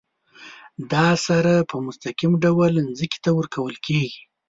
[0.91, 4.21] دا سره په مستقیم ډول ځمکې ته ورکول کیږي.